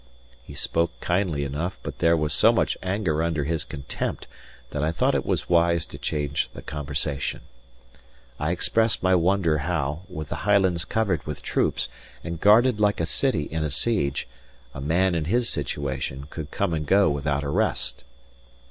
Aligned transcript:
He 0.43 0.55
spoke 0.55 0.99
kindly 0.99 1.43
enough, 1.43 1.77
but 1.83 1.99
there 1.99 2.17
was 2.17 2.33
so 2.33 2.51
much 2.51 2.75
anger 2.81 3.21
under 3.21 3.43
his 3.43 3.63
contempt 3.63 4.25
that 4.71 4.83
I 4.83 4.91
thought 4.91 5.13
it 5.13 5.27
was 5.27 5.47
wise 5.47 5.85
to 5.85 5.99
change 5.99 6.49
the 6.55 6.63
conversation. 6.63 7.41
I 8.39 8.49
expressed 8.49 9.03
my 9.03 9.13
wonder 9.13 9.59
how, 9.59 10.01
with 10.09 10.29
the 10.29 10.37
Highlands 10.37 10.85
covered 10.85 11.23
with 11.27 11.43
troops, 11.43 11.87
and 12.23 12.41
guarded 12.41 12.79
like 12.79 12.99
a 12.99 13.05
city 13.05 13.43
in 13.43 13.63
a 13.63 13.69
siege, 13.69 14.27
a 14.73 14.81
man 14.81 15.13
in 15.13 15.25
his 15.25 15.49
situation 15.49 16.25
could 16.31 16.49
come 16.49 16.73
and 16.73 16.87
go 16.87 17.07
without 17.11 17.43
arrest. 17.43 18.03